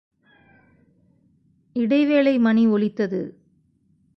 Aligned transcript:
இடைவேளை 1.75 2.37
மணி 2.37 2.67
ஒலித்தது. 2.67 3.21